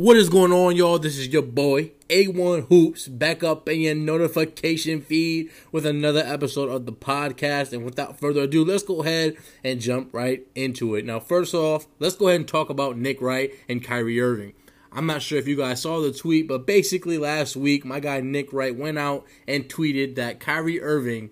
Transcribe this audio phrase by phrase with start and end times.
[0.00, 0.98] What is going on, y'all?
[0.98, 6.70] This is your boy, A1 Hoops, back up in your notification feed with another episode
[6.70, 7.74] of the podcast.
[7.74, 11.04] And without further ado, let's go ahead and jump right into it.
[11.04, 14.54] Now, first off, let's go ahead and talk about Nick Wright and Kyrie Irving.
[14.90, 18.22] I'm not sure if you guys saw the tweet, but basically last week, my guy
[18.22, 21.28] Nick Wright went out and tweeted that Kyrie Irving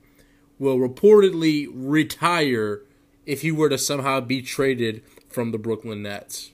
[0.58, 2.82] will reportedly retire
[3.24, 6.52] if he were to somehow be traded from the Brooklyn Nets.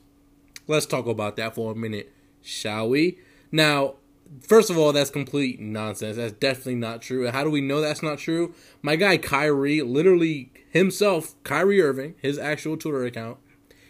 [0.66, 2.12] Let's talk about that for a minute,
[2.42, 3.18] shall we?
[3.52, 3.94] Now,
[4.40, 6.16] first of all, that's complete nonsense.
[6.16, 7.26] That's definitely not true.
[7.26, 8.54] And how do we know that's not true?
[8.82, 13.38] My guy Kyrie, literally himself, Kyrie Irving, his actual Twitter account,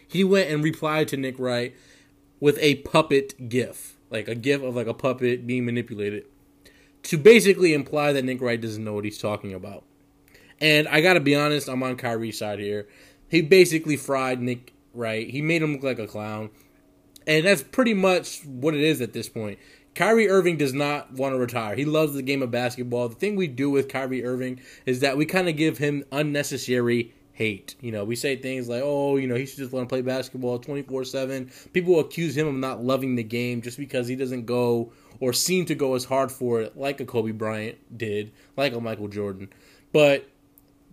[0.07, 1.75] he went and replied to Nick Wright
[2.41, 6.25] with a puppet gif, like a gif of like a puppet being manipulated,
[7.05, 9.85] to basically imply that Nick Wright doesn't know what he's talking about.
[10.61, 12.87] And I gotta be honest, I'm on Kyrie's side here.
[13.29, 15.29] He basically fried Nick Wright.
[15.29, 16.51] He made him look like a clown.
[17.27, 19.59] And that's pretty much what it is at this point.
[19.95, 21.77] Kyrie Irving does not want to retire.
[21.77, 23.09] He loves the game of basketball.
[23.09, 27.13] The thing we do with Kyrie Irving is that we kind of give him unnecessary
[27.33, 27.77] hate.
[27.81, 30.01] You know, we say things like, oh, you know, he should just want to play
[30.01, 31.51] basketball 24 7.
[31.73, 35.65] People accuse him of not loving the game just because he doesn't go or seem
[35.67, 39.49] to go as hard for it like a Kobe Bryant did, like a Michael Jordan.
[39.93, 40.29] But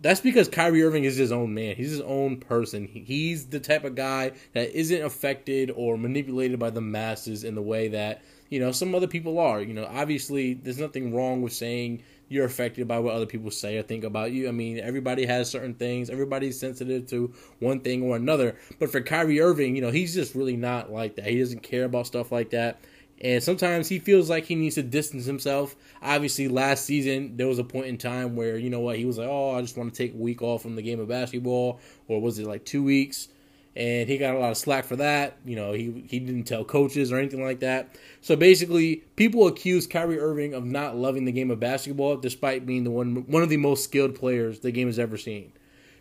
[0.02, 1.76] that's because Kyrie Irving is his own man.
[1.76, 2.86] He's his own person.
[2.86, 7.62] He's the type of guy that isn't affected or manipulated by the masses in the
[7.62, 9.60] way that, you know, some other people are.
[9.60, 13.76] You know, obviously, there's nothing wrong with saying you're affected by what other people say
[13.76, 14.48] or think about you.
[14.48, 16.10] I mean, everybody has certain things.
[16.10, 18.58] Everybody's sensitive to one thing or another.
[18.80, 21.26] But for Kyrie Irving, you know, he's just really not like that.
[21.26, 22.80] He doesn't care about stuff like that.
[23.22, 25.76] And sometimes he feels like he needs to distance himself.
[26.02, 29.16] Obviously, last season, there was a point in time where, you know what, he was
[29.16, 31.78] like, oh, I just want to take a week off from the game of basketball.
[32.08, 33.28] Or was it like two weeks?
[33.76, 35.36] And he got a lot of slack for that.
[35.44, 37.96] You know, he, he didn't tell coaches or anything like that.
[38.22, 42.82] So basically, people accuse Kyrie Irving of not loving the game of basketball despite being
[42.82, 45.52] the one, one of the most skilled players the game has ever seen.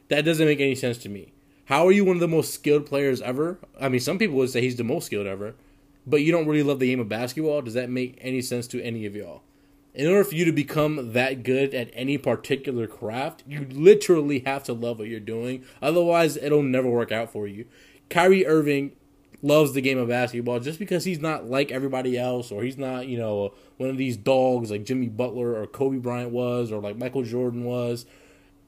[0.09, 1.33] That doesn't make any sense to me.
[1.65, 3.59] How are you one of the most skilled players ever?
[3.79, 5.53] I mean, some people would say he's the most skilled ever
[6.06, 8.81] but you don't really love the game of basketball, does that make any sense to
[8.81, 9.44] any of y'all?
[9.94, 14.63] In order for you to become that good at any particular craft, you literally have
[14.63, 15.66] to love what you're doing.
[15.81, 17.66] Otherwise, it'll never work out for you.
[18.09, 18.94] Kyrie Irving
[19.41, 23.07] loves the game of basketball just because he's not like everybody else or he's not,
[23.07, 26.97] you know, one of these dogs like Jimmy Butler or Kobe Bryant was or like
[26.97, 28.06] Michael Jordan was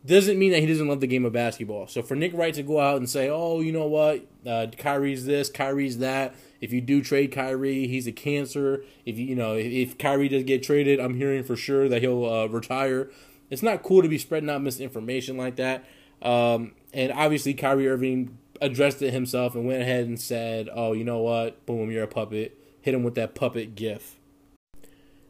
[0.06, 1.88] doesn't mean that he doesn't love the game of basketball.
[1.88, 4.26] So for Nick Wright to go out and say, "Oh, you know what?
[4.46, 8.86] Uh, Kyrie's this, Kyrie's that," If you do trade Kyrie, he's a cancer.
[9.06, 12.02] If you, you know, if, if Kyrie does get traded, I'm hearing for sure that
[12.02, 13.12] he'll uh, retire.
[13.50, 15.84] It's not cool to be spreading out misinformation like that.
[16.22, 21.04] Um, and obviously, Kyrie Irving addressed it himself and went ahead and said, "Oh, you
[21.04, 21.66] know what?
[21.66, 24.16] Boom, you're a puppet." Hit him with that puppet gif.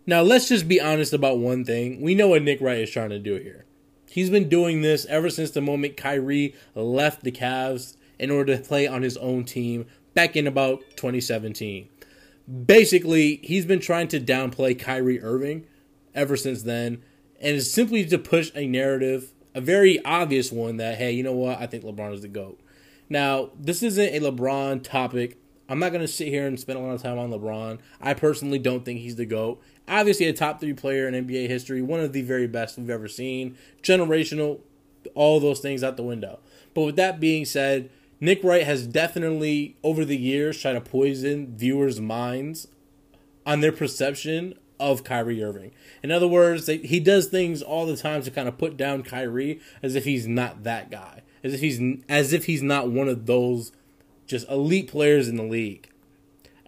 [0.06, 2.00] Now, let's just be honest about one thing.
[2.00, 3.66] We know what Nick Wright is trying to do here.
[4.08, 8.62] He's been doing this ever since the moment Kyrie left the Cavs in order to
[8.62, 11.90] play on his own team back in about 2017.
[12.66, 15.66] Basically, he's been trying to downplay Kyrie Irving
[16.14, 17.02] ever since then,
[17.40, 21.34] and it's simply to push a narrative, a very obvious one that, hey, you know
[21.34, 21.60] what?
[21.60, 22.60] I think LeBron is the GOAT.
[23.10, 25.38] Now, this isn't a LeBron topic.
[25.70, 27.80] I'm not going to sit here and spend a lot of time on LeBron.
[28.02, 29.62] I personally don't think he's the GOAT.
[29.88, 33.08] Obviously, a top three player in NBA history, one of the very best we've ever
[33.08, 34.60] seen, generational,
[35.16, 36.40] all those things out the window.
[36.74, 37.90] But with that being said,
[38.24, 42.70] Nick Wright has definitely, over the years, tried to poison viewers' minds
[43.46, 45.72] on their perception of Kyrie Irving.
[46.02, 49.60] In other words, he does things all the time to kind of put down Kyrie
[49.82, 53.26] as if he's not that guy, as if he's as if he's not one of
[53.26, 53.74] those
[54.26, 55.90] just elite players in the league.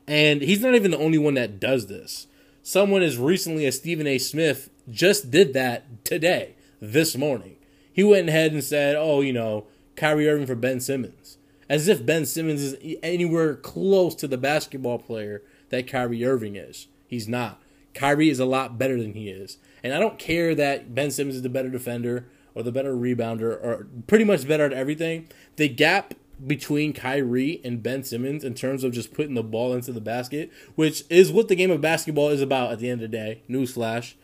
[0.05, 2.27] And he's not even the only one that does this.
[2.63, 4.17] Someone as recently as Stephen A.
[4.17, 7.55] Smith just did that today, this morning.
[7.93, 11.37] He went ahead and said, "Oh, you know, Kyrie Irving for Ben Simmons."
[11.69, 16.87] As if Ben Simmons is anywhere close to the basketball player that Kyrie Irving is.
[17.07, 17.61] He's not.
[17.93, 19.57] Kyrie is a lot better than he is.
[19.83, 23.51] And I don't care that Ben Simmons is the better defender or the better rebounder
[23.51, 25.27] or pretty much better at everything.
[25.55, 26.13] The gap
[26.45, 30.51] between Kyrie and Ben Simmons in terms of just putting the ball into the basket,
[30.75, 33.41] which is what the game of basketball is about at the end of the day.
[33.49, 34.15] Newsflash.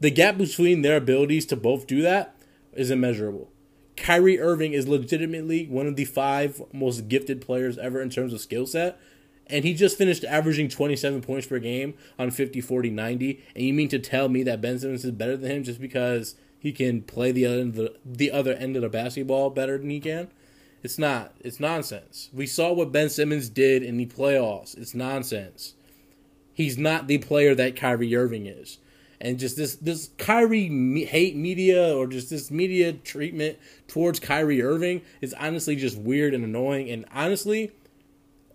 [0.00, 2.34] The gap between their abilities to both do that
[2.72, 3.50] is immeasurable.
[3.98, 8.40] Kyrie Irving is legitimately one of the five most gifted players ever in terms of
[8.40, 8.98] skill set.
[9.48, 13.42] And he just finished averaging 27 points per game on 50, 40, 90.
[13.54, 16.36] And you mean to tell me that Ben Simmons is better than him just because
[16.58, 20.00] he can play the other, the, the other end of the basketball better than he
[20.00, 20.28] can?
[20.82, 21.34] It's not.
[21.40, 22.28] It's nonsense.
[22.32, 24.76] We saw what Ben Simmons did in the playoffs.
[24.76, 25.74] It's nonsense.
[26.52, 28.78] He's not the player that Kyrie Irving is.
[29.20, 34.62] And just this this Kyrie me- hate media or just this media treatment towards Kyrie
[34.62, 36.88] Irving is honestly just weird and annoying.
[36.88, 37.72] And honestly,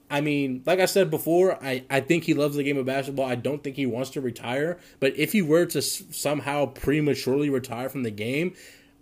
[0.09, 3.25] I mean, like I said before, I, I think he loves the game of basketball.
[3.25, 4.79] I don't think he wants to retire.
[4.99, 8.53] But if he were to s- somehow prematurely retire from the game,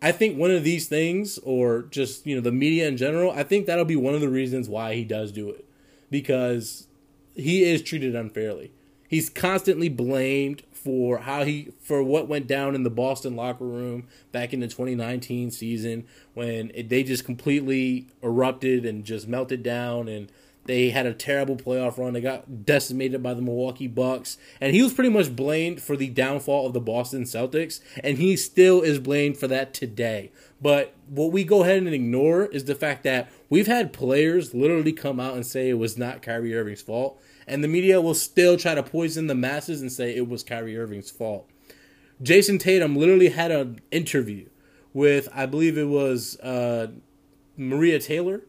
[0.01, 3.43] I think one of these things, or just you know the media in general, I
[3.43, 5.65] think that'll be one of the reasons why he does do it,
[6.09, 6.87] because
[7.35, 8.71] he is treated unfairly.
[9.07, 14.07] He's constantly blamed for how he for what went down in the Boston locker room
[14.31, 20.07] back in the 2019 season when it, they just completely erupted and just melted down
[20.07, 20.31] and
[20.65, 22.13] they had a terrible playoff run.
[22.13, 26.09] They got decimated by the Milwaukee Bucks, and he was pretty much blamed for the
[26.09, 30.31] downfall of the Boston Celtics, and he still is blamed for that today.
[30.61, 34.93] But what we go ahead and ignore is the fact that we've had players literally
[34.93, 38.57] come out and say it was not Kyrie Irving's fault, and the media will still
[38.57, 41.49] try to poison the masses and say it was Kyrie Irving's fault.
[42.21, 44.47] Jayson Tatum literally had an interview
[44.93, 46.87] with, I believe it was uh,
[47.57, 48.41] Maria Taylor,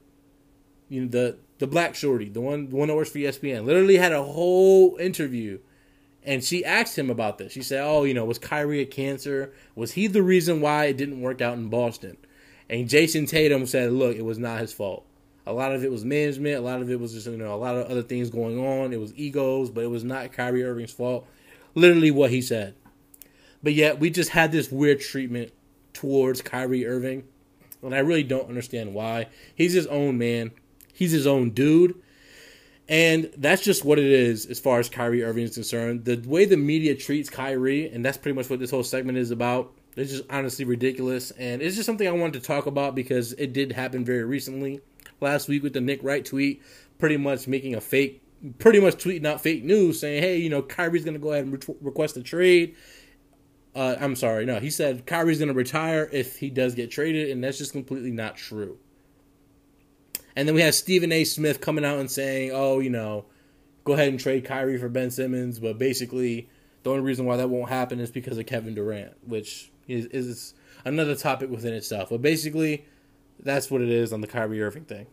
[0.89, 3.97] you know the the black shorty, the one the one that works for ESPN, literally
[3.97, 5.59] had a whole interview,
[6.23, 7.53] and she asked him about this.
[7.53, 9.55] She said, "Oh, you know, was Kyrie a cancer?
[9.75, 12.19] Was he the reason why it didn't work out in Boston?"
[12.69, 15.07] And Jayson Tatum said, "Look, it was not his fault.
[15.47, 16.57] A lot of it was management.
[16.57, 18.93] A lot of it was just you know a lot of other things going on.
[18.93, 21.27] It was egos, but it was not Kyrie Irving's fault."
[21.75, 22.75] Literally, what he said.
[23.63, 25.53] But yet, we just had this weird treatment
[25.95, 27.25] towards Kyrie Irving,
[27.83, 29.29] and I really don't understand why.
[29.55, 30.51] He's his own man.
[30.93, 31.95] He's his own dude.
[32.89, 36.05] And that's just what it is as far as Kyrie Irving is concerned.
[36.05, 39.31] The way the media treats Kyrie, and that's pretty much what this whole segment is
[39.31, 41.31] about, it's just honestly ridiculous.
[41.33, 44.81] And it's just something I wanted to talk about because it did happen very recently.
[45.23, 46.63] Last week with the Nick Wright tweet,
[46.99, 48.23] pretty much making a fake,
[48.59, 51.45] pretty much tweeting out fake news saying, hey, you know, Kyrie's going to go ahead
[51.45, 52.75] and re- request a trade.
[53.75, 57.31] Uh, I'm sorry, no, he said Kyrie's going to retire if he does get traded,
[57.31, 58.79] and that's just completely not true.
[60.37, 61.25] And then we have Stephen A.
[61.25, 63.27] Smith coming out and saying, "Oh, you know,
[63.85, 66.49] go ahead and trade Kyrie for Ben Simmons," but basically,
[66.83, 70.55] the only reason why that won't happen is because of Kevin Durant, which is, is
[70.85, 72.11] another topic within itself.
[72.11, 72.87] But basically,
[73.43, 75.07] that's what it is on the Kyrie Irving thing.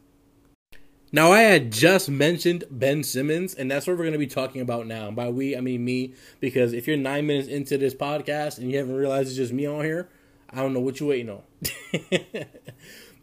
[1.11, 4.61] Now, I had just mentioned Ben Simmons, and that's what we're going to be talking
[4.61, 5.07] about now.
[5.07, 8.71] And by we, I mean me, because if you're nine minutes into this podcast and
[8.71, 10.07] you haven't realized it's just me on here,
[10.51, 11.41] I don't know what you're waiting on.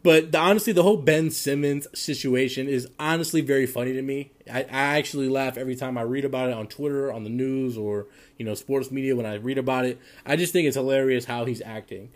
[0.07, 4.31] But the, honestly, the whole Ben Simmons situation is honestly very funny to me.
[4.49, 7.77] I, I actually laugh every time I read about it on Twitter, on the news,
[7.77, 8.07] or
[8.37, 9.99] you know, sports media when I read about it.
[10.25, 12.11] I just think it's hilarious how he's acting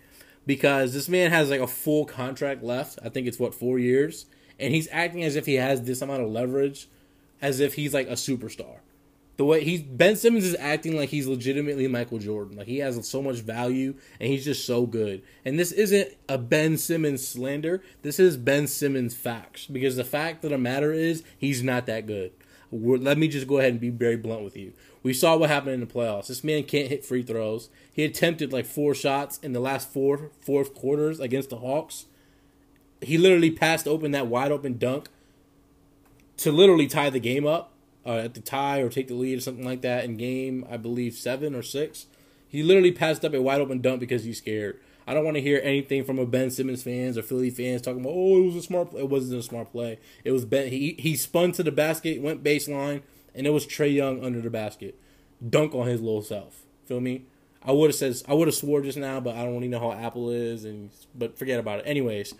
[0.45, 2.99] because this man has like a full contract left.
[3.03, 4.25] I think it's what four years,
[4.59, 6.87] and he's acting as if he has this amount of leverage,
[7.41, 8.79] as if he's like a superstar
[9.41, 12.57] the way he's Ben Simmons is acting like he's legitimately Michael Jordan.
[12.57, 15.23] Like he has so much value and he's just so good.
[15.43, 17.81] And this isn't a Ben Simmons slander.
[18.03, 22.05] This is Ben Simmons facts because the fact of the matter is he's not that
[22.05, 22.33] good.
[22.69, 24.73] We're, let me just go ahead and be very blunt with you.
[25.03, 26.27] We saw what happened in the playoffs.
[26.27, 27.69] This man can't hit free throws.
[27.91, 32.05] He attempted like four shots in the last four fourth quarters against the Hawks.
[33.01, 35.09] He literally passed open that wide open dunk
[36.37, 37.71] to literally tie the game up
[38.05, 40.77] uh, at the tie or take the lead or something like that in game, I
[40.77, 42.05] believe seven or six.
[42.47, 44.79] He literally passed up a wide open dunk because he's scared.
[45.07, 48.01] I don't want to hear anything from a Ben Simmons fans or Philly fans talking
[48.01, 49.01] about, oh, it was a smart play.
[49.01, 49.99] It wasn't a smart play.
[50.23, 50.67] It was Ben.
[50.67, 53.01] He, he spun to the basket, went baseline,
[53.33, 54.99] and it was Trae Young under the basket.
[55.47, 56.63] Dunk on his little self.
[56.85, 57.25] Feel me?
[57.63, 59.79] I would have said I would have swore just now, but I don't really know
[59.79, 61.83] how Apple is, and but forget about it.
[61.85, 62.33] Anyways,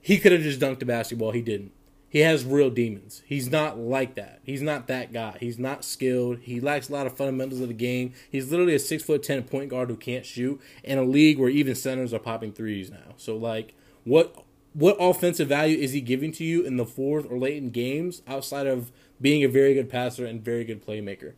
[0.00, 1.32] he could have just dunked the basketball.
[1.32, 1.72] He didn't
[2.08, 3.22] he has real demons.
[3.26, 4.40] He's not like that.
[4.42, 5.36] He's not that guy.
[5.40, 6.38] He's not skilled.
[6.38, 8.14] He lacks a lot of fundamentals of the game.
[8.30, 11.50] He's literally a six foot ten point guard who can't shoot in a league where
[11.50, 13.14] even centers are popping threes now.
[13.16, 13.74] So like,
[14.04, 17.70] what what offensive value is he giving to you in the fourth or late in
[17.70, 21.34] games outside of being a very good passer and very good playmaker?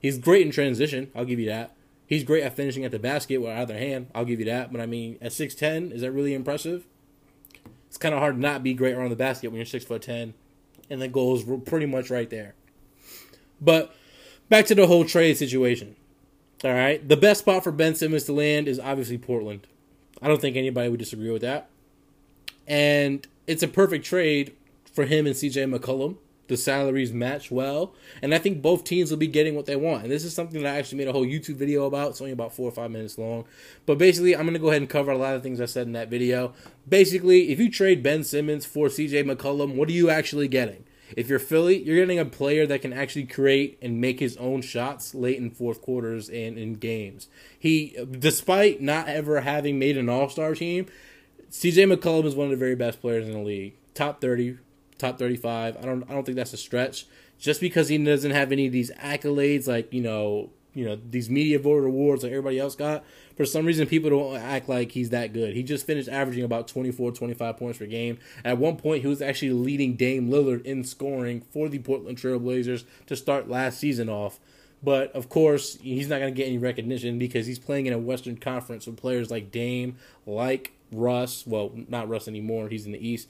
[0.00, 1.12] He's great in transition.
[1.14, 1.76] I'll give you that.
[2.06, 4.08] He's great at finishing at the basket with either hand.
[4.14, 4.72] I'll give you that.
[4.72, 6.84] But I mean, at six ten, is that really impressive?
[7.90, 10.00] it's kind of hard to not be great around the basket when you're six foot
[10.00, 10.32] ten,
[10.88, 12.54] and the goals were pretty much right there.
[13.60, 13.92] But
[14.48, 15.96] back to the whole trade situation.
[16.62, 19.66] All right, the best spot for Ben Simmons to land is obviously Portland.
[20.22, 21.68] I don't think anybody would disagree with that.
[22.68, 24.54] And it's a perfect trade
[24.92, 26.16] for him and CJ McCollum
[26.50, 30.02] the salaries match well, and I think both teams will be getting what they want.
[30.02, 32.10] And this is something that I actually made a whole YouTube video about.
[32.10, 33.44] It's only about four or five minutes long,
[33.86, 35.86] but basically, I'm going to go ahead and cover a lot of things I said
[35.86, 36.52] in that video.
[36.86, 40.84] Basically, if you trade Ben Simmons for CJ McCollum, what are you actually getting?
[41.16, 44.62] If you're Philly, you're getting a player that can actually create and make his own
[44.62, 47.28] shots late in fourth quarters and in games.
[47.58, 50.86] He, despite not ever having made an All Star team,
[51.50, 53.74] CJ McCollum is one of the very best players in the league.
[53.94, 54.58] Top thirty,
[55.00, 55.76] top thirty-five.
[55.76, 57.06] I don't, I don't think that's a stretch.
[57.38, 61.30] Just because he doesn't have any of these accolades, like you know, you know, these
[61.30, 63.04] media voter awards like everybody else got.
[63.36, 65.54] For some reason, people don't act like he's that good.
[65.54, 68.18] He just finished averaging about 24, 25 points per game.
[68.44, 72.84] At one point, he was actually leading Dame Lillard in scoring for the Portland Trailblazers
[73.06, 74.38] to start last season off.
[74.82, 77.98] But of course, he's not going to get any recognition because he's playing in a
[77.98, 81.46] Western Conference with players like Dame, like Russ.
[81.46, 82.68] Well, not Russ anymore.
[82.68, 83.28] He's in the East.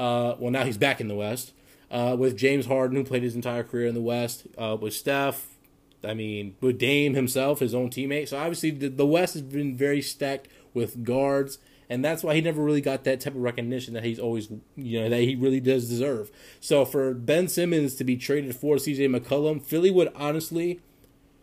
[0.00, 1.52] Uh, well, now he's back in the West.
[1.90, 4.46] Uh, with James Harden, who played his entire career in the West.
[4.56, 5.58] Uh, with Steph,
[6.02, 8.28] I mean, with Dame himself, his own teammate.
[8.28, 11.58] So obviously, the, the West has been very stacked with guards,
[11.90, 15.00] and that's why he never really got that type of recognition that he's always, you
[15.00, 16.30] know, that he really does deserve.
[16.60, 19.08] So for Ben Simmons to be traded for C.J.
[19.08, 20.80] McCollum, Philly would honestly,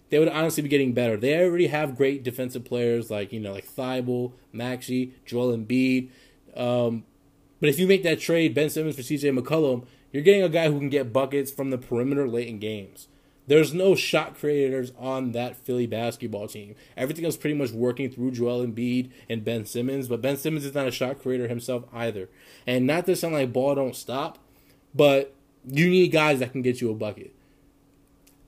[0.10, 1.16] they would honestly be getting better.
[1.18, 6.10] They already have great defensive players like you know, like Thybulle, Maxey, Joel Embiid.
[6.56, 7.04] Um,
[7.60, 9.32] but if you make that trade, Ben Simmons for C.J.
[9.32, 13.08] McCollum, you're getting a guy who can get buckets from the perimeter late in games.
[13.48, 16.76] There's no shot creators on that Philly basketball team.
[16.98, 20.76] Everything is pretty much working through Joel Embiid and Ben Simmons, but Ben Simmons is
[20.76, 22.30] not a shot creator himself either.
[22.66, 24.38] And not to sound like ball don't stop,
[24.94, 25.34] but
[25.66, 27.34] you need guys that can get you a bucket.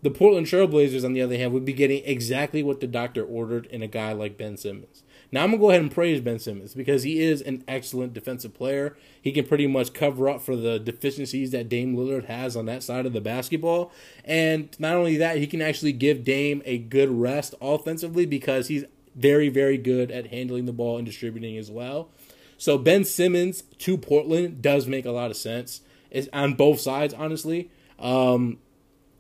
[0.02, 3.66] The Portland Trailblazers, on the other hand, would be getting exactly what the doctor ordered
[3.68, 5.04] in a guy like Ben Simmons.
[5.32, 8.54] Now I'm gonna go ahead and praise Ben Simmons because he is an excellent defensive
[8.54, 8.98] player.
[9.22, 12.82] He can pretty much cover up for the deficiencies that Dame Lillard has on that
[12.82, 13.92] side of the basketball.
[14.26, 18.86] And not only that, he can actually give Dame a good rest offensively because he's
[19.16, 22.10] very, very good at handling the ball and distributing as well.
[22.58, 25.82] So Ben Simmons to Portland does make a lot of sense.
[26.10, 27.70] It's on both sides, honestly.
[28.00, 28.58] Um,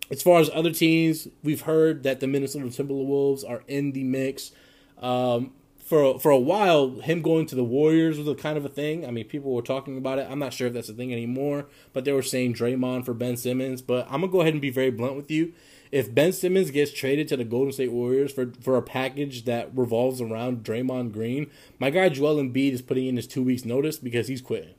[0.09, 4.51] as far as other teams, we've heard that the Minnesota Timberwolves are in the mix.
[4.97, 5.51] Um,
[5.89, 9.07] for for a while, him going to the Warriors was a kind of a thing.
[9.07, 10.27] I mean, people were talking about it.
[10.29, 13.35] I'm not sure if that's a thing anymore, but they were saying Draymond for Ben
[13.35, 13.81] Simmons.
[13.81, 15.51] But I'm gonna go ahead and be very blunt with you.
[15.91, 19.75] If Ben Simmons gets traded to the Golden State Warriors for for a package that
[19.75, 23.97] revolves around Draymond Green, my guy Joel Embiid is putting in his two weeks notice
[23.97, 24.75] because he's quitting.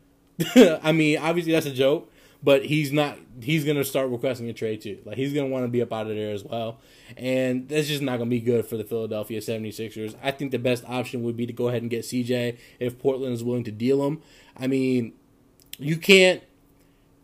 [0.82, 2.10] I mean, obviously that's a joke,
[2.44, 3.18] but he's not.
[3.40, 4.98] He's gonna start requesting a trade too.
[5.06, 6.78] Like he's gonna want to be up out of there as well,
[7.16, 10.14] and that's just not gonna be good for the Philadelphia 76ers.
[10.22, 13.32] I think the best option would be to go ahead and get CJ if Portland
[13.32, 14.20] is willing to deal him.
[14.56, 15.14] I mean,
[15.78, 16.42] you can't.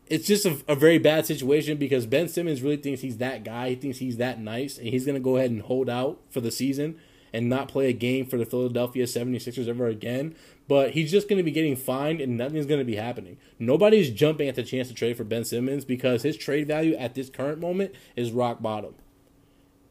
[0.06, 3.68] It's just a, a very bad situation because Ben Simmons really thinks he's that guy.
[3.68, 6.50] He thinks he's that nice, and he's gonna go ahead and hold out for the
[6.50, 6.98] season
[7.32, 10.34] and not play a game for the Philadelphia 76ers ever again.
[10.68, 13.38] But he's just going to be getting fined and nothing's going to be happening.
[13.58, 17.14] Nobody's jumping at the chance to trade for Ben Simmons because his trade value at
[17.14, 18.94] this current moment is rock bottom.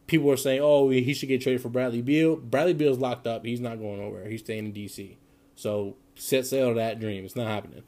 [0.08, 2.36] People are saying, oh, he should get traded for Bradley Beal.
[2.36, 3.46] Bradley Beal's locked up.
[3.46, 4.28] He's not going nowhere.
[4.28, 5.18] He's staying in D.C.
[5.56, 7.26] So set sail to that dream.
[7.26, 7.84] It's not happening.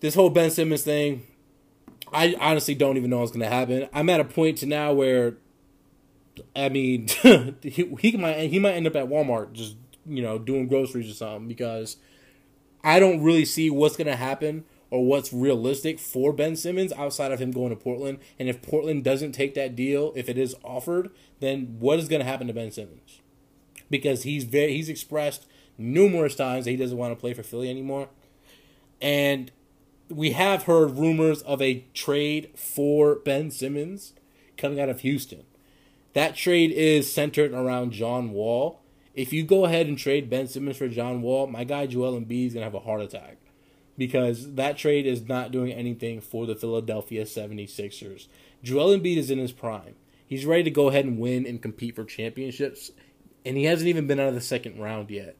[0.00, 1.26] This whole Ben Simmons thing,
[2.12, 3.88] I honestly don't even know what's going to happen.
[3.92, 5.38] I'm at a point to now where
[6.54, 7.08] I mean,
[7.62, 9.76] he, he might he might end up at Walmart just
[10.06, 11.96] you know doing groceries or something because
[12.82, 17.40] I don't really see what's gonna happen or what's realistic for Ben Simmons outside of
[17.40, 18.18] him going to Portland.
[18.38, 22.24] And if Portland doesn't take that deal, if it is offered, then what is gonna
[22.24, 23.20] happen to Ben Simmons?
[23.90, 27.70] Because he's very he's expressed numerous times that he doesn't want to play for Philly
[27.70, 28.08] anymore,
[29.00, 29.50] and
[30.10, 34.14] we have heard rumors of a trade for Ben Simmons
[34.56, 35.44] coming out of Houston.
[36.18, 38.80] That trade is centered around John Wall.
[39.14, 42.48] If you go ahead and trade Ben Simmons for John Wall, my guy Joel Embiid
[42.48, 43.36] is going to have a heart attack
[43.96, 48.26] because that trade is not doing anything for the Philadelphia 76ers.
[48.64, 49.94] Joel Embiid is in his prime.
[50.26, 52.90] He's ready to go ahead and win and compete for championships,
[53.46, 55.36] and he hasn't even been out of the second round yet.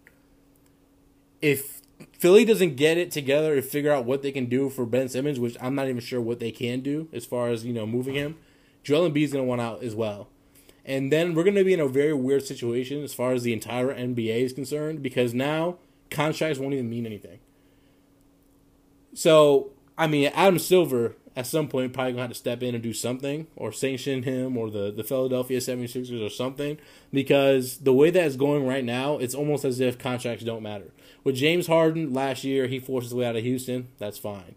[1.43, 1.81] If
[2.13, 5.41] Philly doesn't get it together to figure out what they can do for Ben Simmons,
[5.41, 8.15] which I'm not even sure what they can do as far as, you know, moving
[8.15, 8.37] him,
[8.85, 10.29] Joel is going to want out as well.
[10.89, 13.53] And then we're going to be in a very weird situation as far as the
[13.53, 15.77] entire NBA is concerned because now
[16.11, 17.41] contracts won't even mean anything.
[19.13, 22.75] So, I mean, Adam Silver at some point probably going to have to step in
[22.75, 26.79] and do something or sanction him or the, the Philadelphia 76ers or something
[27.13, 30.91] because the way that is going right now, it's almost as if contracts don't matter.
[31.23, 33.89] With James Harden last year, he forced his way out of Houston.
[33.99, 34.55] That's fine.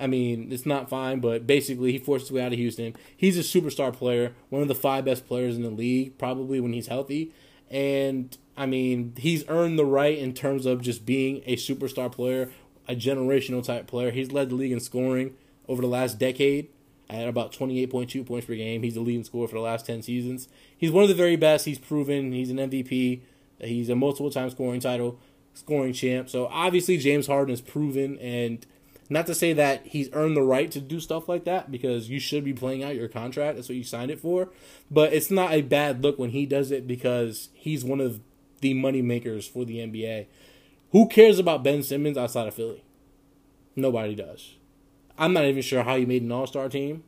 [0.00, 2.94] I mean, it's not fine, but basically he forced his way out of Houston.
[3.16, 6.72] He's a superstar player, one of the five best players in the league, probably when
[6.72, 7.32] he's healthy.
[7.70, 12.50] And I mean, he's earned the right in terms of just being a superstar player,
[12.88, 14.10] a generational type player.
[14.10, 15.34] He's led the league in scoring
[15.68, 16.68] over the last decade
[17.10, 18.82] at about 28.2 points per game.
[18.82, 20.48] He's the leading scorer for the last 10 seasons.
[20.76, 21.64] He's one of the very best.
[21.64, 23.20] He's proven he's an MVP.
[23.60, 25.18] He's a multiple time scoring title,
[25.54, 26.28] scoring champ.
[26.28, 28.64] So obviously James Harden is proven and
[29.08, 32.20] not to say that he's earned the right to do stuff like that because you
[32.20, 33.56] should be playing out your contract.
[33.56, 34.50] That's what you signed it for.
[34.90, 38.20] But it's not a bad look when he does it because he's one of
[38.60, 40.26] the money makers for the NBA.
[40.92, 42.82] Who cares about Ben Simmons outside of Philly?
[43.76, 44.56] Nobody does.
[45.18, 47.04] I'm not even sure how he made an All Star team.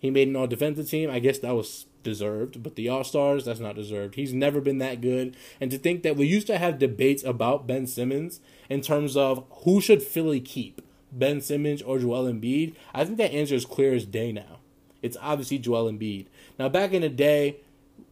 [0.00, 1.10] He made an All Defensive team.
[1.10, 4.14] I guess that was deserved, but the All Stars, that's not deserved.
[4.14, 5.36] He's never been that good.
[5.60, 9.44] And to think that we used to have debates about Ben Simmons in terms of
[9.64, 10.82] who should Philly keep,
[11.18, 14.58] Ben Simmons or Joel Embiid, I think that answer is clear as day now.
[15.02, 16.26] It's obviously Joel Embiid.
[16.58, 17.56] Now, back in the day,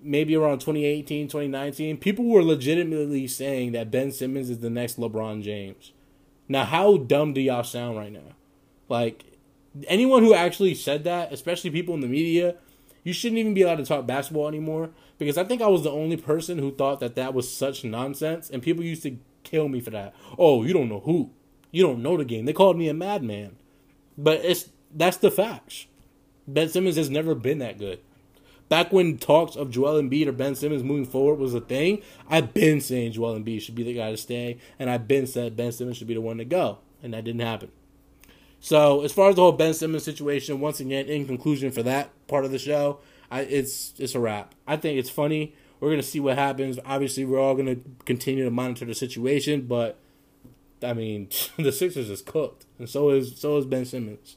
[0.03, 5.43] maybe around 2018, 2019, people were legitimately saying that Ben Simmons is the next LeBron
[5.43, 5.93] James.
[6.49, 8.37] Now, how dumb do y'all sound right now?
[8.89, 9.25] Like,
[9.87, 12.57] anyone who actually said that, especially people in the media,
[13.05, 15.91] you shouldn't even be allowed to talk basketball anymore because I think I was the
[15.91, 19.81] only person who thought that that was such nonsense, and people used to kill me
[19.81, 20.15] for that.
[20.39, 21.31] Oh, you don't know who.
[21.73, 22.45] You don't know the game.
[22.45, 23.57] They called me a madman.
[24.17, 25.87] But it's that's the facts.
[26.47, 28.01] Ben Simmons has never been that good.
[28.69, 32.55] Back when talks of Joel Embiid or Ben Simmons moving forward was a thing, I've
[32.55, 35.73] been saying Joel Embiid should be the guy to stay, and I've been said Ben
[35.73, 37.71] Simmons should be the one to go, and that didn't happen.
[38.61, 42.11] So as far as the whole Ben Simmons situation, once again, in conclusion for that
[42.29, 43.01] part of the show,
[43.31, 44.55] I, it's it's a wrap.
[44.67, 45.55] I think it's funny.
[45.81, 46.79] We're gonna see what happens.
[46.87, 49.99] Obviously, we're all gonna continue to monitor the situation, but
[50.83, 54.37] I mean, the Sixers is cooked, and so is so is Ben Simmons.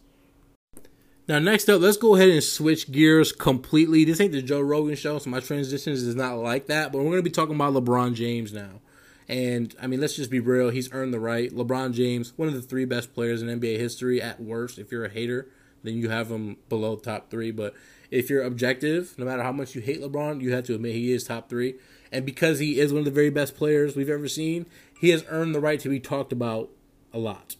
[1.27, 4.05] Now, next up, let's go ahead and switch gears completely.
[4.05, 6.91] This ain't the Joe Rogan show, so my transitions is not like that.
[6.91, 8.81] But we're going to be talking about LeBron James now.
[9.27, 10.69] And I mean, let's just be real.
[10.69, 11.49] He's earned the right.
[11.49, 14.77] LeBron James, one of the three best players in NBA history at worst.
[14.77, 15.49] If you're a hater,
[15.83, 17.49] then you have him below top three.
[17.49, 17.73] But
[18.11, 21.11] if you're objective, no matter how much you hate LeBron, you have to admit he
[21.11, 21.75] is top three.
[22.11, 24.67] And because he is one of the very best players we've ever seen,
[24.99, 26.69] he has earned the right to be talked about
[27.13, 27.55] a lot.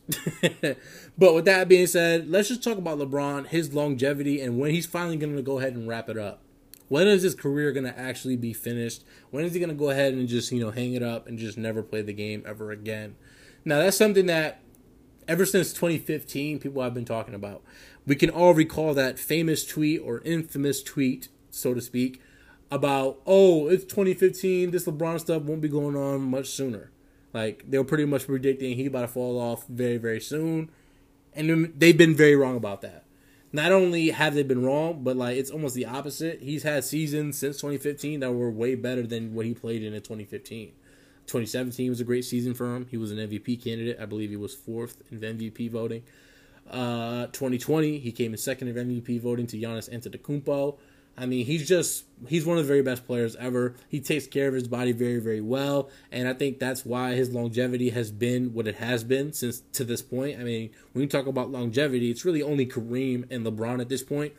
[1.17, 4.85] but with that being said, let's just talk about LeBron, his longevity, and when he's
[4.85, 6.41] finally going to go ahead and wrap it up.
[6.87, 9.03] When is his career going to actually be finished?
[9.31, 11.39] When is he going to go ahead and just, you know, hang it up and
[11.39, 13.15] just never play the game ever again?
[13.63, 14.61] Now, that's something that
[15.27, 17.63] ever since 2015, people have been talking about.
[18.05, 22.21] We can all recall that famous tweet or infamous tweet, so to speak,
[22.69, 26.91] about, oh, it's 2015, this LeBron stuff won't be going on much sooner.
[27.35, 30.71] Like they were pretty much predicting he's about to fall off very very soon,
[31.33, 33.03] and they've been very wrong about that.
[33.51, 36.41] Not only have they been wrong, but like it's almost the opposite.
[36.41, 40.01] He's had seasons since 2015 that were way better than what he played in in
[40.01, 40.71] 2015.
[41.27, 42.87] 2017 was a great season for him.
[42.89, 43.97] He was an MVP candidate.
[43.99, 46.03] I believe he was fourth in MVP voting.
[46.71, 50.77] Uh, 2020, he came in second in MVP voting to Giannis Antetokounmpo.
[51.17, 53.75] I mean, he's just he's one of the very best players ever.
[53.87, 57.31] He takes care of his body very, very well, and I think that's why his
[57.31, 60.39] longevity has been what it has been since to this point.
[60.39, 64.03] I mean, when you talk about longevity, it's really only Kareem and LeBron at this
[64.03, 64.33] point.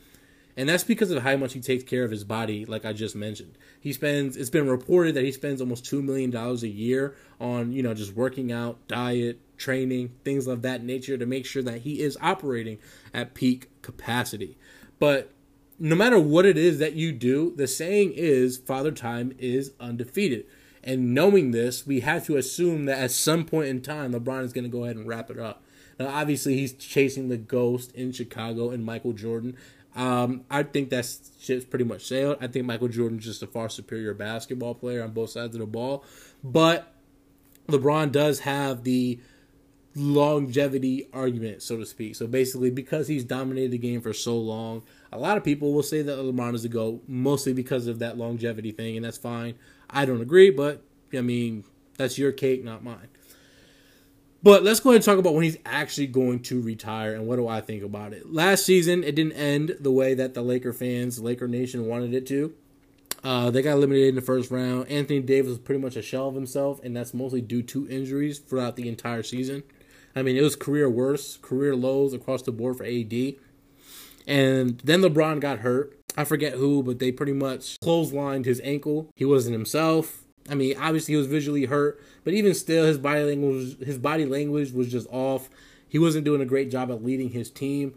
[0.59, 3.15] And that's because of how much he takes care of his body, like I just
[3.15, 3.59] mentioned.
[3.79, 7.73] He spends it's been reported that he spends almost two million dollars a year on,
[7.73, 11.83] you know, just working out, diet, training, things of that nature to make sure that
[11.83, 12.79] he is operating
[13.13, 14.57] at peak capacity.
[14.99, 15.31] But
[15.79, 20.47] no matter what it is that you do, the saying is Father Time is undefeated.
[20.83, 24.53] And knowing this, we have to assume that at some point in time, LeBron is
[24.53, 25.63] going to go ahead and wrap it up.
[25.99, 29.57] Now, obviously, he's chasing the ghost in Chicago and Michael Jordan.
[29.97, 31.09] Um, I think that
[31.41, 32.37] shit's pretty much sailed.
[32.41, 35.67] I think Michael Jordan's just a far superior basketball player on both sides of the
[35.67, 36.05] ball.
[36.45, 36.93] But
[37.69, 39.19] LeBron does have the
[39.95, 42.15] longevity argument, so to speak.
[42.15, 45.83] So basically, because he's dominated the game for so long, a lot of people will
[45.83, 49.55] say that LeBron is the GOAT, mostly because of that longevity thing, and that's fine.
[49.89, 51.65] I don't agree, but I mean,
[51.97, 53.09] that's your cake, not mine.
[54.43, 57.37] But let's go ahead and talk about when he's actually going to retire and what
[57.37, 58.33] do I think about it.
[58.33, 62.27] Last season, it didn't end the way that the Laker fans, Laker Nation wanted it
[62.29, 62.55] to.
[63.25, 64.89] Uh, they got eliminated in the first round.
[64.89, 68.39] Anthony Davis was pretty much a shell of himself, and that's mostly due to injuries
[68.39, 69.65] throughout the entire season.
[70.15, 73.35] I mean, it was career worst, career lows across the board for AD.
[74.27, 75.99] And then LeBron got hurt.
[76.17, 79.11] I forget who, but they pretty much clotheslined his ankle.
[79.15, 80.25] He wasn't himself.
[80.49, 84.25] I mean, obviously he was visually hurt, but even still, his body language his body
[84.25, 85.51] language was just off.
[85.89, 87.95] He wasn't doing a great job at leading his team.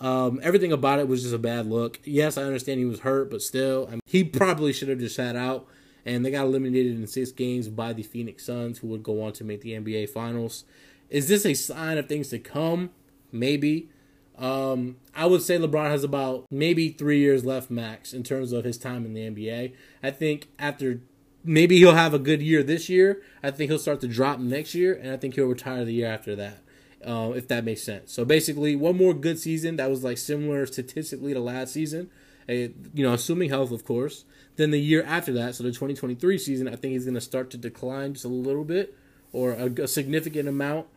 [0.00, 1.98] Um, everything about it was just a bad look.
[2.04, 5.16] Yes, I understand he was hurt, but still, I mean, he probably should have just
[5.16, 5.66] sat out.
[6.06, 9.32] And they got eliminated in six games by the Phoenix Suns, who would go on
[9.34, 10.64] to make the NBA Finals.
[11.10, 12.90] Is this a sign of things to come?
[13.30, 13.90] Maybe.
[14.38, 18.64] Um, I would say LeBron has about maybe three years left max in terms of
[18.64, 19.74] his time in the NBA.
[20.02, 21.00] I think after
[21.44, 23.22] maybe he'll have a good year this year.
[23.42, 26.08] I think he'll start to drop next year, and I think he'll retire the year
[26.08, 26.58] after that.
[27.04, 28.12] Uh, if that makes sense.
[28.12, 32.10] So basically, one more good season that was like similar statistically to last season,
[32.48, 34.24] you know, assuming health, of course.
[34.56, 37.50] Then the year after that, so the 2023 season, I think he's going to start
[37.50, 38.96] to decline just a little bit
[39.32, 40.88] or a, a, significant amount,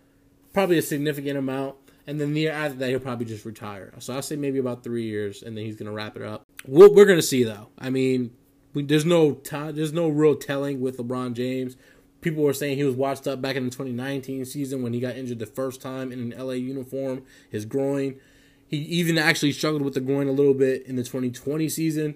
[0.54, 1.76] probably a significant amount.
[2.08, 3.94] And then the year after that, he'll probably just retire.
[4.00, 6.44] So I'll say maybe about three years, and then he's going to wrap it up.
[6.66, 7.68] We're, we're going to see, though.
[7.78, 8.32] I mean,
[8.74, 11.76] we, there's no time, there's no real telling with LeBron James.
[12.22, 15.16] People were saying he was watched up back in the 2019 season when he got
[15.16, 18.20] injured the first time in an LA uniform, his groin.
[18.68, 22.16] He even actually struggled with the groin a little bit in the 2020 season,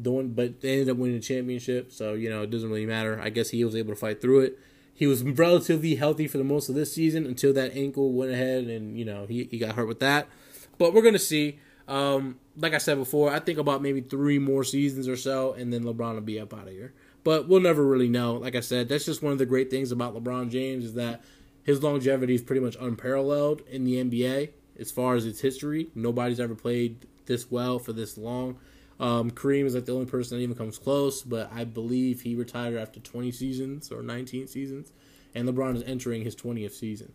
[0.00, 1.92] doing, but they ended up winning the championship.
[1.92, 3.20] So you know it doesn't really matter.
[3.20, 4.58] I guess he was able to fight through it.
[5.00, 8.64] He was relatively healthy for the most of this season until that ankle went ahead
[8.64, 10.28] and you know he, he got hurt with that.
[10.76, 11.58] But we're gonna see.
[11.88, 15.72] Um, like I said before, I think about maybe three more seasons or so, and
[15.72, 16.92] then LeBron will be up out of here.
[17.24, 18.34] But we'll never really know.
[18.34, 21.24] Like I said, that's just one of the great things about LeBron James is that
[21.64, 25.88] his longevity is pretty much unparalleled in the NBA as far as its history.
[25.94, 28.58] Nobody's ever played this well for this long.
[29.00, 32.34] Um, Kareem is like the only person that even comes close, but I believe he
[32.34, 34.92] retired after 20 seasons or 19 seasons,
[35.34, 37.12] and LeBron is entering his 20th season.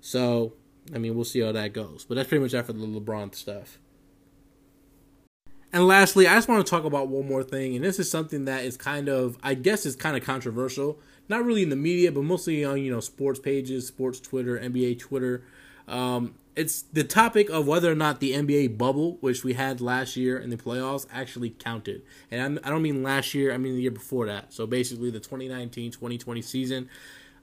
[0.00, 0.54] So,
[0.94, 2.06] I mean, we'll see how that goes.
[2.08, 3.78] But that's pretty much after the LeBron stuff.
[5.70, 8.46] And lastly, I just want to talk about one more thing, and this is something
[8.46, 10.98] that is kind of, I guess, is kind of controversial.
[11.28, 14.98] Not really in the media, but mostly on you know sports pages, sports Twitter, NBA
[14.98, 15.44] Twitter.
[15.86, 20.16] Um, it's the topic of whether or not the NBA bubble, which we had last
[20.16, 22.02] year in the playoffs, actually counted.
[22.32, 24.52] And I'm, I do not mean last year, I mean the year before that.
[24.52, 26.88] So basically the 2019 2020 season.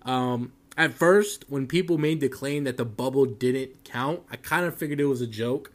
[0.02, 4.66] Um, at first, when people made the claim that the bubble didn't count, I kind
[4.66, 5.72] of figured it was a joke.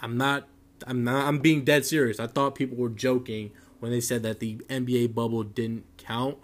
[0.00, 0.46] I'm not.
[0.86, 1.26] I'm not.
[1.26, 2.20] I'm being dead serious.
[2.20, 6.38] I thought people were joking when they said that the NBA bubble didn't count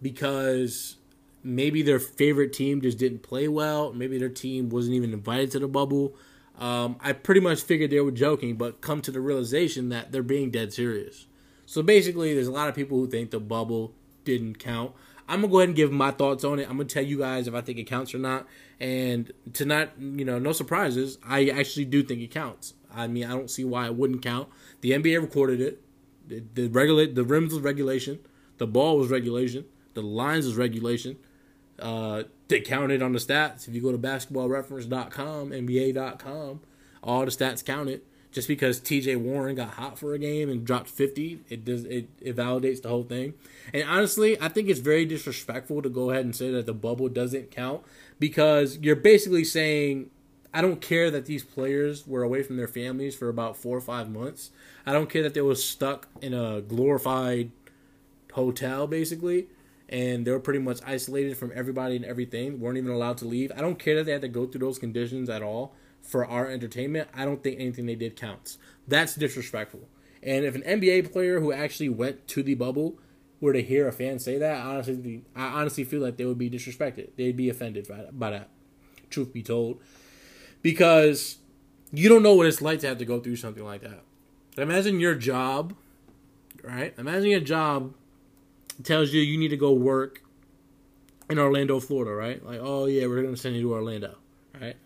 [0.00, 0.96] because
[1.42, 3.92] maybe their favorite team just didn't play well.
[3.92, 6.14] Maybe their team wasn't even invited to the bubble.
[6.58, 10.22] Um, I pretty much figured they were joking, but come to the realization that they're
[10.22, 11.26] being dead serious.
[11.66, 14.92] So basically, there's a lot of people who think the bubble didn't count.
[15.28, 16.62] I'm gonna go ahead and give my thoughts on it.
[16.62, 18.46] I'm gonna tell you guys if I think it counts or not.
[18.80, 22.74] And to not, you know, no surprises, I actually do think it counts.
[22.92, 24.48] I mean, I don't see why it wouldn't count.
[24.80, 25.82] The NBA recorded it.
[26.26, 28.20] The, the regulate the rims was regulation.
[28.56, 29.66] The ball was regulation.
[29.94, 31.18] The lines was regulation.
[31.78, 33.68] Uh, they counted on the stats.
[33.68, 36.60] If you go to basketballreference.com, NBA.com,
[37.02, 38.02] all the stats counted.
[38.30, 42.10] Just because TJ Warren got hot for a game and dropped 50, it does it,
[42.20, 43.32] it validates the whole thing.
[43.72, 47.08] And honestly, I think it's very disrespectful to go ahead and say that the bubble
[47.08, 47.82] doesn't count
[48.18, 50.10] because you're basically saying
[50.52, 53.80] I don't care that these players were away from their families for about four or
[53.80, 54.50] five months.
[54.84, 57.50] I don't care that they were stuck in a glorified
[58.32, 59.48] hotel, basically
[59.88, 62.60] and they were pretty much isolated from everybody and everything.
[62.60, 63.50] weren't even allowed to leave.
[63.56, 66.48] I don't care that they had to go through those conditions at all for our
[66.48, 67.08] entertainment.
[67.14, 68.58] I don't think anything they did counts.
[68.86, 69.88] That's disrespectful.
[70.22, 72.98] And if an NBA player who actually went to the bubble
[73.40, 76.50] were to hear a fan say that, honestly, I honestly feel like they would be
[76.50, 77.10] disrespected.
[77.16, 78.50] They'd be offended by that.
[79.10, 79.80] Truth be told,
[80.60, 81.38] because
[81.92, 84.02] you don't know what it's like to have to go through something like that.
[84.58, 85.74] Imagine your job,
[86.62, 86.92] right?
[86.98, 87.94] Imagine your job
[88.84, 90.22] tells you you need to go work
[91.30, 92.44] in Orlando, Florida, right?
[92.44, 94.16] Like, oh yeah, we're gonna send you to Orlando,
[94.60, 94.76] right?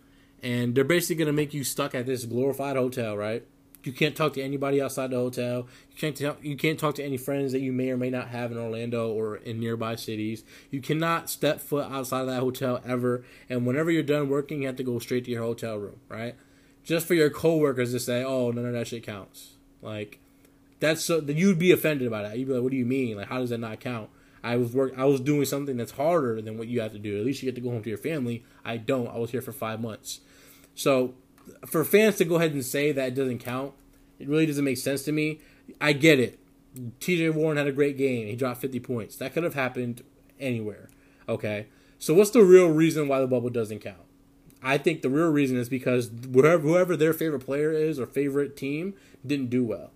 [0.41, 3.45] And they're basically gonna make you stuck at this glorified hotel, right?
[3.83, 5.67] You can't talk to anybody outside the hotel.
[5.91, 8.29] You can't talk, you can't talk to any friends that you may or may not
[8.29, 10.43] have in Orlando or in nearby cities.
[10.71, 13.25] You cannot step foot outside of that hotel ever.
[13.49, 16.35] And whenever you're done working, you have to go straight to your hotel room, right?
[16.85, 20.19] Just for your coworkers to say, "Oh, none of that shit counts." Like,
[20.83, 22.37] that's so that you'd be offended by that.
[22.37, 23.15] You'd be like, "What do you mean?
[23.15, 24.09] Like, how does that not count?"
[24.43, 24.93] I was work.
[24.97, 27.17] I was doing something that's harder than what you have to do.
[27.17, 28.43] At least you get to go home to your family.
[28.65, 29.07] I don't.
[29.07, 30.19] I was here for five months.
[30.75, 31.13] So,
[31.65, 33.73] for fans to go ahead and say that it doesn't count,
[34.19, 35.39] it really doesn't make sense to me.
[35.79, 36.39] I get it.
[36.99, 37.29] T.J.
[37.29, 38.27] Warren had a great game.
[38.27, 39.15] He dropped 50 points.
[39.15, 40.01] That could have happened
[40.39, 40.89] anywhere.
[41.29, 41.67] Okay.
[41.99, 43.97] So what's the real reason why the bubble doesn't count?
[44.61, 48.57] I think the real reason is because whoever, whoever their favorite player is or favorite
[48.57, 49.91] team didn't do well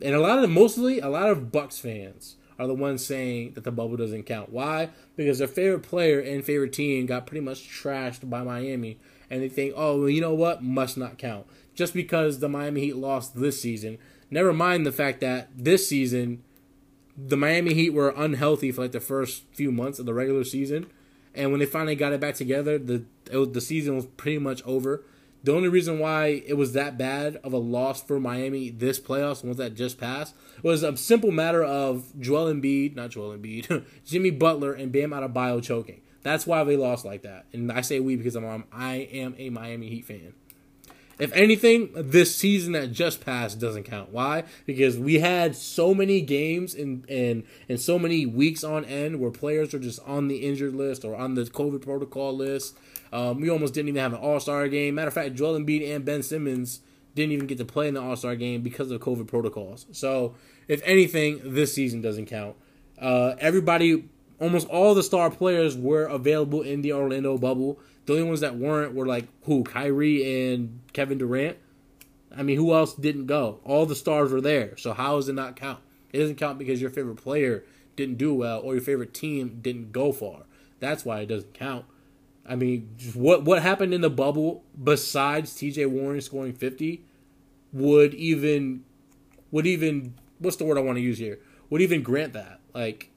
[0.00, 3.64] and a lot of mostly a lot of Bucks fans are the ones saying that
[3.64, 4.50] the bubble doesn't count.
[4.50, 4.90] Why?
[5.14, 8.98] Because their favorite player and favorite team got pretty much trashed by Miami,
[9.30, 11.46] and they think, oh, well, you know what, must not count.
[11.74, 13.98] Just because the Miami Heat lost this season.
[14.30, 16.42] Never mind the fact that this season,
[17.16, 20.86] the Miami Heat were unhealthy for like the first few months of the regular season,
[21.34, 25.04] and when they finally got it back together, the the season was pretty much over.
[25.46, 29.44] The only reason why it was that bad of a loss for Miami this playoffs,
[29.44, 34.30] once that just passed, was a simple matter of Joel Embiid, not Joel Embiid, Jimmy
[34.30, 36.00] Butler and Bam Adebayo choking.
[36.24, 37.46] That's why they lost like that.
[37.52, 40.34] And I say we because I'm I am a Miami Heat fan.
[41.20, 44.10] If anything, this season that just passed doesn't count.
[44.10, 44.42] Why?
[44.66, 49.30] Because we had so many games and and and so many weeks on end where
[49.30, 52.76] players are just on the injured list or on the COVID protocol list
[53.12, 54.94] um, we almost didn't even have an All Star game.
[54.96, 56.80] Matter of fact, Joel Embiid and Ben Simmons
[57.14, 59.86] didn't even get to play in the All Star game because of COVID protocols.
[59.92, 60.34] So,
[60.68, 62.56] if anything, this season doesn't count.
[62.98, 64.08] Uh, everybody,
[64.40, 67.78] almost all the star players were available in the Orlando bubble.
[68.06, 71.58] The only ones that weren't were like who Kyrie and Kevin Durant.
[72.36, 73.60] I mean, who else didn't go?
[73.64, 74.76] All the stars were there.
[74.76, 75.80] So how does it not count?
[76.12, 77.64] It doesn't count because your favorite player
[77.96, 80.42] didn't do well or your favorite team didn't go far.
[80.80, 81.86] That's why it doesn't count.
[82.48, 85.86] I mean, what what happened in the bubble besides T.J.
[85.86, 87.04] Warren scoring fifty
[87.72, 88.84] would even
[89.50, 91.38] would even what's the word I want to use here?
[91.70, 92.60] Would even grant that?
[92.74, 93.10] Like,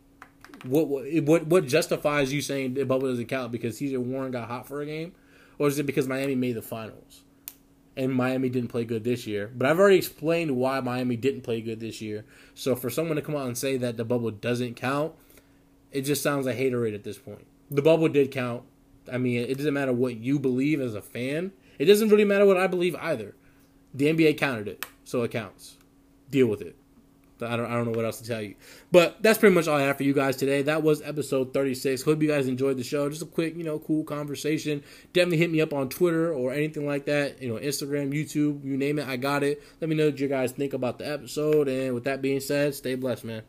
[0.66, 3.98] what what what justifies you saying the bubble doesn't count because T.J.
[3.98, 5.14] Warren got hot for a game,
[5.58, 7.24] or is it because Miami made the finals?
[8.00, 9.52] and Miami didn't play good this year.
[9.54, 12.24] But I've already explained why Miami didn't play good this year.
[12.56, 15.14] So for someone to come out and say that the bubble doesn't count,
[15.92, 17.46] it just sounds like haterade at this point.
[17.70, 18.64] The bubble did count.
[19.12, 21.52] I mean, it doesn't matter what you believe as a fan.
[21.78, 23.36] It doesn't really matter what I believe either.
[23.94, 25.78] The NBA counted it, so it counts.
[26.30, 26.76] Deal with it.
[27.42, 28.56] I don't, I don't know what else to tell you.
[28.92, 30.62] But that's pretty much all I have for you guys today.
[30.64, 32.02] That was episode 36.
[32.02, 33.10] Hope you guys enjoyed the show.
[33.10, 34.84] Just a quick, you know, cool conversation.
[35.14, 37.42] Definitely hit me up on Twitter or anything like that.
[37.42, 39.08] You know, Instagram, YouTube, you name it.
[39.08, 39.64] I got it.
[39.80, 41.68] Let me know what you guys think about the episode.
[41.68, 43.44] And with that being said, stay blessed, man.